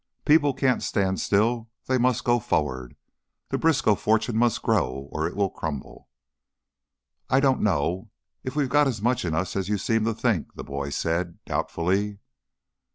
[0.25, 2.95] People can't stand still; they must go forward.
[3.49, 6.09] The Briskow fortune must grow or it will crumble."
[7.29, 8.09] "I dunno
[8.43, 11.37] if we've got as much in us as you seem to think," the boy said,
[11.45, 12.17] doubtfully.